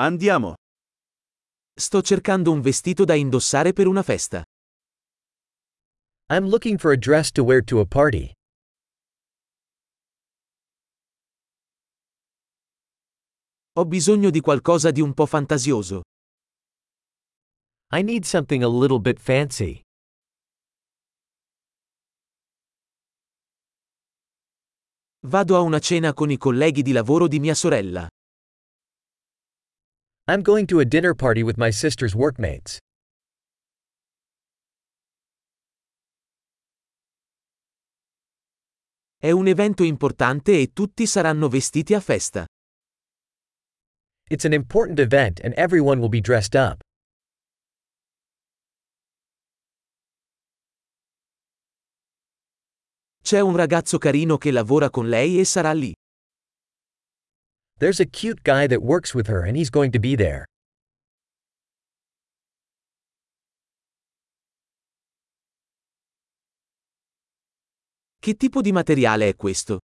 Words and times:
Andiamo. 0.00 0.54
Sto 1.74 2.02
cercando 2.02 2.52
un 2.52 2.60
vestito 2.60 3.04
da 3.04 3.14
indossare 3.14 3.72
per 3.72 3.88
una 3.88 4.04
festa. 4.04 4.44
I'm 6.30 6.46
looking 6.46 6.78
for 6.78 6.92
a 6.92 6.96
dress 6.96 7.32
to 7.32 7.42
wear 7.42 7.64
to 7.64 7.80
a 7.80 7.84
party. 7.84 8.32
Ho 13.72 13.84
bisogno 13.86 14.30
di 14.30 14.40
qualcosa 14.40 14.92
di 14.92 15.00
un 15.00 15.12
po' 15.14 15.26
fantasioso. 15.26 16.02
I 17.92 18.02
need 18.04 18.22
something 18.22 18.62
a 18.62 18.68
little 18.68 19.00
bit 19.00 19.18
fancy. 19.18 19.80
Vado 25.26 25.56
a 25.56 25.60
una 25.60 25.80
cena 25.80 26.14
con 26.14 26.30
i 26.30 26.36
colleghi 26.36 26.82
di 26.82 26.92
lavoro 26.92 27.26
di 27.26 27.40
mia 27.40 27.54
sorella. 27.56 28.08
I'm 30.30 30.42
going 30.42 30.66
to 30.66 30.80
a 30.80 30.84
dinner 30.84 31.14
party 31.14 31.42
with 31.42 31.56
my 31.56 31.70
sister's 31.70 32.14
workmates. 32.14 32.76
È 39.16 39.30
un 39.30 39.46
evento 39.46 39.84
importante 39.84 40.60
e 40.60 40.72
tutti 40.74 41.06
saranno 41.06 41.48
vestiti 41.48 41.94
a 41.94 42.00
festa. 42.00 42.44
It's 44.28 44.44
an 44.44 44.52
important 44.52 44.98
event 44.98 45.40
and 45.42 45.54
everyone 45.56 45.98
will 45.98 46.10
be 46.10 46.20
dressed 46.20 46.54
up. 46.54 46.82
C'è 53.22 53.40
un 53.40 53.56
ragazzo 53.56 53.96
carino 53.96 54.36
che 54.36 54.50
lavora 54.50 54.90
con 54.90 55.08
lei 55.08 55.40
e 55.40 55.46
sarà 55.46 55.72
lì. 55.72 55.97
There's 57.78 58.00
a 58.00 58.06
cute 58.06 58.42
guy 58.42 58.66
that 58.66 58.82
works 58.82 59.14
with 59.14 59.28
her 59.28 59.44
and 59.44 59.56
he's 59.56 59.70
going 59.70 59.92
to 59.92 60.00
be 60.00 60.16
there. 60.16 60.44
Che 68.20 68.34
tipo 68.34 68.60
di 68.60 68.72
materiale 68.72 69.28
è 69.28 69.36
questo? 69.36 69.78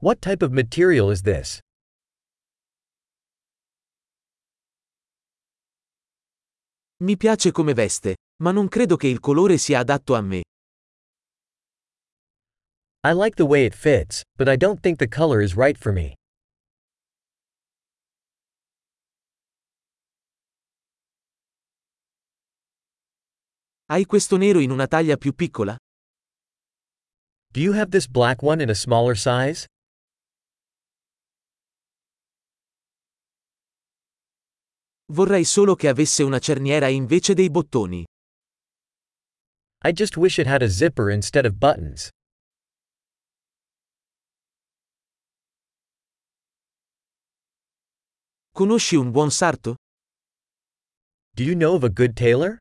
What 0.00 0.20
type 0.20 0.42
of 0.42 0.52
material 0.52 1.10
is 1.10 1.20
this? 1.20 1.58
Mi 7.02 7.16
piace 7.18 7.52
come 7.52 7.74
veste, 7.74 8.16
ma 8.42 8.52
non 8.52 8.68
credo 8.68 8.96
che 8.96 9.06
il 9.06 9.20
colore 9.20 9.58
sia 9.58 9.80
adatto 9.80 10.14
a 10.14 10.22
me. 10.22 10.42
I 13.06 13.12
like 13.12 13.36
the 13.36 13.46
way 13.46 13.64
it 13.64 13.72
fits, 13.72 14.24
but 14.36 14.48
I 14.48 14.56
don't 14.56 14.80
think 14.82 14.98
the 14.98 15.06
color 15.06 15.40
is 15.40 15.54
right 15.56 15.78
for 15.78 15.92
me. 15.92 16.16
Hai 23.88 24.06
questo 24.06 24.36
nero 24.36 24.58
in 24.58 24.72
una 24.72 24.88
taglia 24.88 25.16
più 25.16 25.32
piccola? 25.36 25.76
Do 27.52 27.60
you 27.60 27.74
have 27.74 27.92
this 27.92 28.08
black 28.08 28.42
one 28.42 28.60
in 28.60 28.70
a 28.70 28.74
smaller 28.74 29.14
size? 29.16 29.66
Vorrei 35.12 35.44
solo 35.44 35.76
che 35.76 35.86
avesse 35.86 36.24
una 36.24 36.40
cerniera 36.40 36.88
invece 36.88 37.34
dei 37.34 37.50
bottoni. 37.50 38.04
I 39.84 39.92
just 39.92 40.16
wish 40.16 40.38
it 40.38 40.48
had 40.48 40.62
a 40.62 40.68
zipper 40.68 41.08
instead 41.08 41.46
of 41.46 41.52
buttons. 41.60 42.10
Conosci 48.56 48.96
un 48.96 49.10
buon 49.10 49.30
sarto? 49.30 49.74
Do 51.34 51.42
you 51.42 51.54
know 51.54 51.74
of 51.74 51.84
a 51.84 51.90
good 51.90 52.14
tailor? 52.14 52.56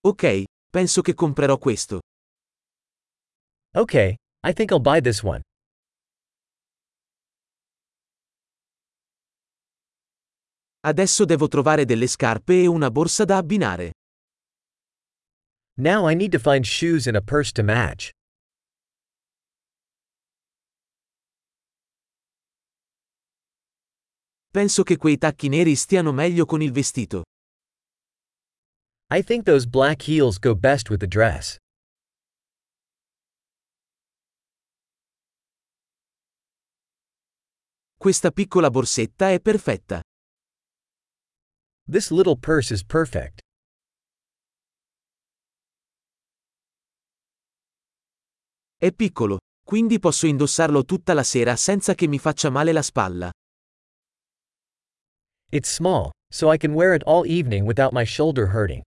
Ok, 0.00 0.42
penso 0.68 1.02
che 1.02 1.14
comprerò 1.14 1.58
questo. 1.58 2.00
Okay, 3.76 4.16
I 4.44 4.52
think 4.52 4.72
I'll 4.72 4.80
buy 4.80 5.00
this 5.00 5.22
one. 5.22 5.40
Adesso 10.80 11.24
devo 11.24 11.46
trovare 11.46 11.84
delle 11.84 12.08
scarpe 12.08 12.62
e 12.62 12.66
una 12.66 12.90
borsa 12.90 13.24
da 13.24 13.36
abbinare. 13.36 13.92
Now 15.76 16.08
I 16.08 16.16
need 16.16 16.32
to 16.32 16.40
find 16.40 16.64
shoes 16.64 17.06
and 17.06 17.14
a 17.14 17.20
purse 17.20 17.52
to 17.52 17.62
match. 17.62 18.10
Penso 24.52 24.82
che 24.82 24.98
quei 24.98 25.16
tacchi 25.16 25.48
neri 25.48 25.74
stiano 25.74 26.12
meglio 26.12 26.44
con 26.44 26.60
il 26.60 26.72
vestito. 26.72 27.22
I 29.10 29.22
think 29.22 29.44
those 29.44 29.66
black 29.66 30.06
heels 30.06 30.38
go 30.38 30.54
best 30.54 30.90
with 30.90 31.00
the 31.00 31.06
dress. 31.06 31.56
Questa 37.96 38.30
piccola 38.30 38.68
borsetta 38.68 39.30
è 39.30 39.40
perfetta. 39.40 40.02
This 41.90 42.10
little 42.10 42.36
purse 42.36 42.74
is 42.74 42.84
perfect. 42.84 43.40
È 48.76 48.92
piccolo, 48.92 49.38
quindi 49.64 49.98
posso 49.98 50.26
indossarlo 50.26 50.84
tutta 50.84 51.14
la 51.14 51.22
sera 51.22 51.56
senza 51.56 51.94
che 51.94 52.06
mi 52.06 52.18
faccia 52.18 52.50
male 52.50 52.72
la 52.72 52.82
spalla. 52.82 53.30
It's 55.54 55.68
small, 55.68 56.12
so 56.30 56.50
I 56.50 56.56
can 56.56 56.72
wear 56.72 56.94
it 56.94 57.02
all 57.04 57.26
evening 57.26 57.66
without 57.66 57.92
my 57.92 58.04
shoulder 58.06 58.46
hurting. 58.54 58.80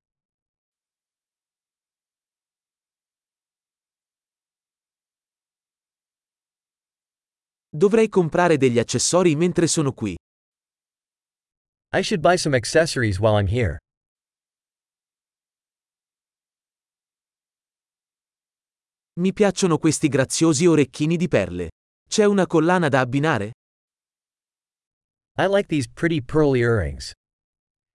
Dovrei 7.70 8.10
comprare 8.10 8.58
degli 8.58 8.80
accessori 8.80 9.36
mentre 9.36 9.68
sono 9.68 9.94
qui. 9.94 10.16
I 11.94 12.02
should 12.02 12.22
buy 12.22 12.36
some 12.36 12.56
accessories 12.56 13.20
while 13.20 13.38
I'm 13.40 13.48
here. 13.48 13.78
Mi 19.20 19.34
piacciono 19.34 19.78
questi 19.78 20.08
graziosi 20.08 20.66
orecchini 20.66 21.16
di 21.16 21.28
perle. 21.28 21.70
C'è 22.10 22.26
una 22.26 22.48
collana 22.48 22.90
da 22.90 23.02
abbinare? 23.02 23.52
I 25.38 25.48
like 25.48 25.68
these 25.68 25.86
pretty 25.86 26.22
pearl 26.22 26.56
earrings. 26.56 27.14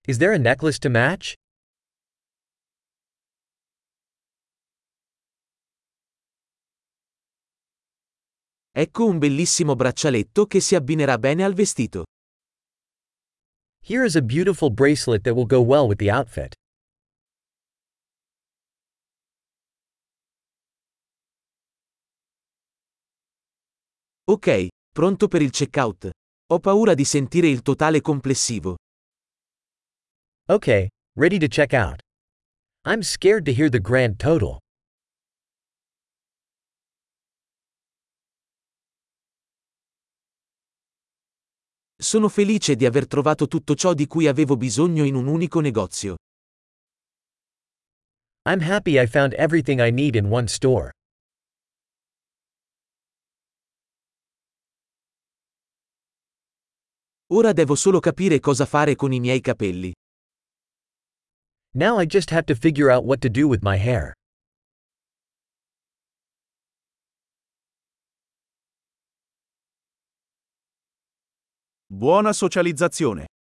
Is 0.06 0.19
there 0.19 0.33
a 0.33 0.39
necklace 0.39 0.78
to 0.81 0.91
match? 0.91 1.34
Ecco 8.73 9.06
un 9.06 9.19
bellissimo 9.19 9.75
braccialetto 9.75 10.47
che 10.47 10.61
si 10.61 10.75
abbinerà 10.75 11.17
bene 11.19 11.43
al 11.43 11.55
vestito. 11.55 12.05
Here 13.83 14.05
is 14.05 14.17
a 14.17 14.22
beautiful 14.22 14.69
bracelet 14.69 15.25
that 15.25 15.34
will 15.34 15.47
go 15.47 15.62
well 15.62 15.89
with 15.89 15.99
the 15.99 16.11
outfit. 16.11 16.55
Ok, 24.27 24.69
pronto 24.93 25.27
per 25.27 25.41
il 25.41 25.51
checkout. 25.51 26.11
Ho 26.53 26.59
paura 26.59 26.94
di 26.94 27.05
sentire 27.05 27.47
il 27.47 27.62
totale 27.62 28.00
complessivo. 28.00 28.77
Okay, 30.49 30.88
ready 31.16 31.38
to 31.38 31.47
check 31.47 31.72
out. 31.72 32.00
I'm 32.84 33.03
scared 33.03 33.44
to 33.44 33.53
hear 33.53 33.71
the 33.71 33.78
grand 33.78 34.16
total. 34.19 34.59
Sono 41.97 42.28
felice 42.28 42.74
di 42.74 42.84
aver 42.84 43.07
trovato 43.07 43.47
tutto 43.47 43.77
ciò 43.77 43.95
di 43.95 44.09
cui 44.09 44.27
avevo 44.27 44.57
bisogno 44.57 45.04
in 45.04 45.15
un 45.15 45.28
unico 45.28 45.60
negozio. 45.60 46.16
I'm 48.48 48.60
happy 48.60 48.98
I 48.98 49.07
found 49.07 49.34
everything 49.34 49.78
I 49.80 49.92
need 49.92 50.16
in 50.16 50.27
one 50.27 50.48
store. 50.48 50.91
Ora 57.32 57.53
devo 57.53 57.77
solo 57.77 58.00
capire 58.00 58.41
cosa 58.41 58.66
fare 58.66 58.97
con 58.97 59.12
i 59.12 59.21
miei 59.21 59.41
capelli. 59.41 59.92
Now 61.74 62.00
I 62.00 62.06
just 62.06 62.30
have 62.30 62.44
to 62.47 62.56
figure 62.56 62.91
out 62.91 63.04
what 63.04 63.21
to 63.21 63.28
do 63.28 63.47
with 63.47 63.62
my 63.62 63.77
hair. 63.77 64.12
Buona 71.86 72.32
socializzazione. 72.32 73.30